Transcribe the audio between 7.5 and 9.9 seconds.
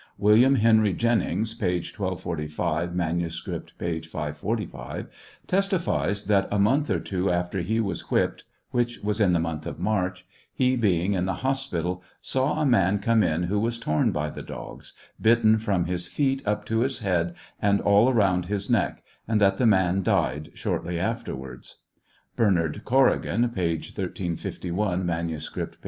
he was whipped, which was in the month of